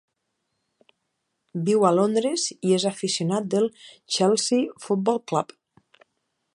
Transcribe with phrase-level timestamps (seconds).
[1.67, 3.69] Viu a Londres i és aficionat del
[4.17, 5.57] Chelsea Football Club.